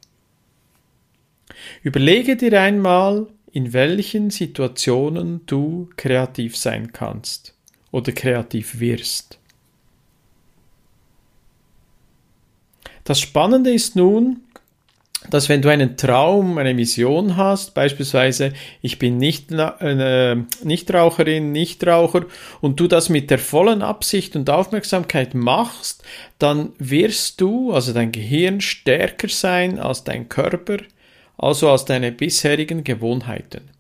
Überlege 1.82 2.37
dir 2.37 2.61
einmal, 2.61 3.26
in 3.52 3.72
welchen 3.72 4.28
Situationen 4.28 5.46
du 5.46 5.88
kreativ 5.96 6.58
sein 6.58 6.92
kannst 6.92 7.54
oder 7.90 8.12
kreativ 8.12 8.80
wirst. 8.80 9.38
Das 13.05 13.21
Spannende 13.21 13.73
ist 13.73 13.97
nun, 13.97 14.43
dass 15.31 15.49
wenn 15.49 15.62
du 15.62 15.69
einen 15.69 15.97
Traum, 15.97 16.59
eine 16.59 16.77
Vision 16.77 17.37
hast, 17.37 17.75
beispielsweise 17.75 18.53
ich 18.81 18.99
bin 18.99 19.19
nicht 19.19 19.53
äh, 19.53 20.37
Nichtraucherin, 20.65 21.53
Nichtraucher 21.53 22.27
und 22.61 22.81
du 22.81 22.88
das 22.88 23.09
mit 23.09 23.31
der 23.31 23.38
vollen 23.38 23.83
Absicht 23.83 24.35
und 24.35 24.51
Aufmerksamkeit 24.51 25.35
machst, 25.35 26.03
dann 26.38 26.73
wirst 26.79 27.41
du, 27.41 27.73
also 27.73 27.93
dein 27.93 28.12
Gehirn, 28.12 28.61
stärker 28.61 29.29
sein 29.29 29.79
als 29.79 30.05
dein 30.05 30.29
Körper, 30.29 30.79
also 31.38 31.71
als 31.71 31.85
deine 31.85 32.12
bisherigen 32.12 32.85
Gewohnheiten. 32.85 33.71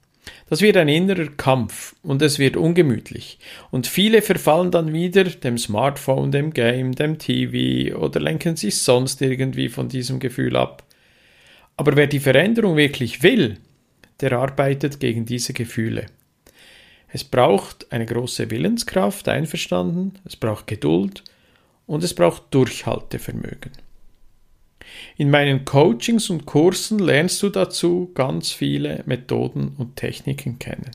Das 0.52 0.60
wird 0.60 0.76
ein 0.76 0.88
innerer 0.88 1.28
Kampf 1.28 1.94
und 2.02 2.20
es 2.20 2.38
wird 2.38 2.58
ungemütlich. 2.58 3.38
Und 3.70 3.86
viele 3.86 4.20
verfallen 4.20 4.70
dann 4.70 4.92
wieder 4.92 5.24
dem 5.24 5.56
Smartphone, 5.56 6.30
dem 6.30 6.52
Game, 6.52 6.94
dem 6.94 7.16
TV 7.16 7.96
oder 7.96 8.20
lenken 8.20 8.56
sich 8.56 8.78
sonst 8.82 9.22
irgendwie 9.22 9.70
von 9.70 9.88
diesem 9.88 10.20
Gefühl 10.20 10.56
ab. 10.56 10.84
Aber 11.78 11.96
wer 11.96 12.06
die 12.06 12.20
Veränderung 12.20 12.76
wirklich 12.76 13.22
will, 13.22 13.60
der 14.20 14.32
arbeitet 14.32 15.00
gegen 15.00 15.24
diese 15.24 15.54
Gefühle. 15.54 16.04
Es 17.08 17.24
braucht 17.24 17.90
eine 17.90 18.04
große 18.04 18.50
Willenskraft, 18.50 19.30
einverstanden, 19.30 20.18
es 20.26 20.36
braucht 20.36 20.66
Geduld 20.66 21.24
und 21.86 22.04
es 22.04 22.12
braucht 22.12 22.52
Durchhaltevermögen. 22.52 23.72
In 25.16 25.30
meinen 25.30 25.64
Coachings 25.64 26.30
und 26.30 26.46
Kursen 26.46 26.98
lernst 26.98 27.42
du 27.42 27.48
dazu 27.48 28.10
ganz 28.14 28.50
viele 28.50 29.02
Methoden 29.06 29.74
und 29.78 29.96
Techniken 29.96 30.58
kennen. 30.58 30.90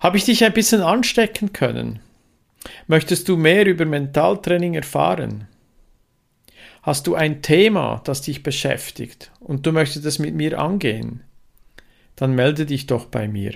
Habe 0.00 0.18
ich 0.18 0.24
dich 0.24 0.44
ein 0.44 0.52
bisschen 0.52 0.82
anstecken 0.82 1.52
können? 1.52 2.00
Möchtest 2.86 3.28
du 3.28 3.36
mehr 3.36 3.66
über 3.66 3.86
Mentaltraining 3.86 4.74
erfahren? 4.74 5.48
Hast 6.82 7.06
du 7.06 7.14
ein 7.14 7.40
Thema, 7.40 8.02
das 8.04 8.20
dich 8.20 8.42
beschäftigt 8.42 9.32
und 9.40 9.64
du 9.64 9.72
möchtest 9.72 10.04
es 10.04 10.18
mit 10.18 10.34
mir 10.34 10.58
angehen? 10.58 11.22
Dann 12.16 12.34
melde 12.34 12.66
dich 12.66 12.86
doch 12.86 13.06
bei 13.06 13.26
mir. 13.26 13.54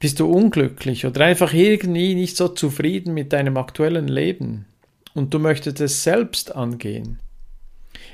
Bist 0.00 0.18
du 0.18 0.26
unglücklich 0.32 1.04
oder 1.04 1.26
einfach 1.26 1.52
irgendwie 1.52 2.14
nicht 2.14 2.34
so 2.34 2.48
zufrieden 2.48 3.12
mit 3.12 3.34
deinem 3.34 3.58
aktuellen 3.58 4.08
Leben 4.08 4.64
und 5.12 5.34
du 5.34 5.38
möchtest 5.38 5.78
es 5.80 6.02
selbst 6.02 6.56
angehen? 6.56 7.18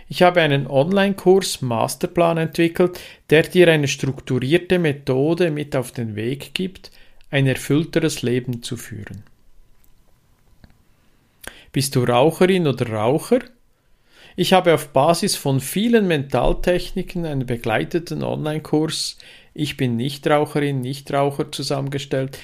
Ich 0.08 0.22
habe 0.22 0.40
einen 0.40 0.66
Online-Kurs 0.66 1.62
Masterplan 1.62 2.38
entwickelt, 2.38 2.98
der 3.30 3.44
dir 3.44 3.68
eine 3.68 3.86
strukturierte 3.86 4.80
Methode 4.80 5.52
mit 5.52 5.76
auf 5.76 5.92
den 5.92 6.16
Weg 6.16 6.54
gibt, 6.54 6.90
ein 7.30 7.46
erfüllteres 7.46 8.22
Leben 8.22 8.64
zu 8.64 8.76
führen. 8.76 9.22
Bist 11.70 11.94
du 11.94 12.02
Raucherin 12.02 12.66
oder 12.66 12.88
Raucher? 12.88 13.40
Ich 14.34 14.52
habe 14.52 14.74
auf 14.74 14.88
Basis 14.88 15.36
von 15.36 15.60
vielen 15.60 16.08
Mentaltechniken 16.08 17.24
einen 17.26 17.46
begleiteten 17.46 18.24
Online-Kurs 18.24 19.18
Ich 19.58 19.78
bin 19.78 19.96
Nichtraucherin, 19.96 20.82
Nichtraucher 20.82 21.50
zusammengestellt, 21.50 22.38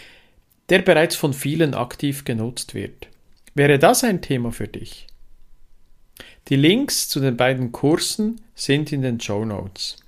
der 0.70 0.78
bereits 0.80 1.14
von 1.14 1.34
vielen 1.34 1.74
aktiv 1.74 2.24
genutzt 2.24 2.72
wird. 2.72 3.08
Wäre 3.54 3.78
das 3.78 4.02
ein 4.02 4.22
Thema 4.22 4.50
für 4.50 4.66
dich? 4.66 5.06
Die 6.48 6.56
Links 6.56 7.10
zu 7.10 7.20
den 7.20 7.36
beiden 7.36 7.70
Kursen 7.70 8.40
sind 8.54 8.92
in 8.92 9.02
den 9.02 9.20
Show 9.20 9.44
Notes. 9.44 9.98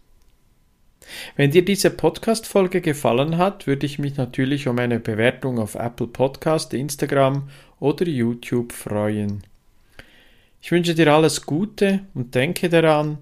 Wenn 1.36 1.50
dir 1.50 1.62
diese 1.62 1.90
Podcast-Folge 1.90 2.80
gefallen 2.80 3.36
hat, 3.36 3.66
würde 3.66 3.84
ich 3.84 3.98
mich 3.98 4.16
natürlich 4.16 4.66
um 4.66 4.78
eine 4.78 4.98
Bewertung 4.98 5.58
auf 5.58 5.74
Apple 5.74 6.06
Podcast, 6.06 6.72
Instagram 6.72 7.50
oder 7.80 8.06
YouTube 8.06 8.72
freuen. 8.72 9.42
Ich 10.62 10.70
wünsche 10.70 10.94
dir 10.94 11.12
alles 11.12 11.44
Gute 11.44 12.06
und 12.14 12.34
denke 12.34 12.70
daran, 12.70 13.18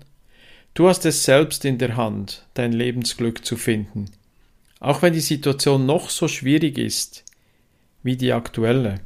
du 0.75 0.89
hast 0.89 1.05
es 1.07 1.25
selbst 1.25 1.65
in 1.65 1.79
der 1.79 1.97
Hand, 1.97 2.47
dein 2.55 2.73
Lebensglück 2.73 3.45
zu 3.45 3.57
finden, 3.57 4.11
auch 4.81 5.03
wenn 5.03 5.13
die 5.13 5.21
Situation 5.21 5.87
noch 5.87 6.11
so 6.11 6.29
schwierig 6.29 6.79
ist 6.79 7.25
wie 8.03 8.17
die 8.17 8.33
aktuelle. 8.33 9.01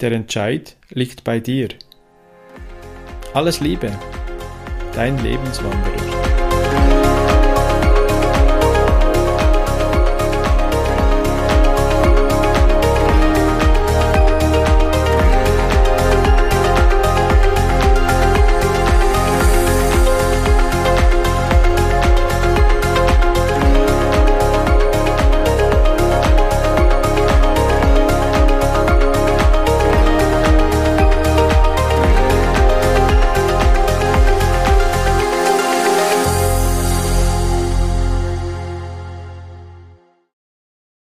Der 0.00 0.12
Entscheid 0.12 0.76
liegt 0.90 1.24
bei 1.24 1.40
dir. 1.40 1.68
Alles 3.34 3.60
Liebe, 3.60 3.92
dein 4.94 5.22
Lebenswanderer. 5.22 6.17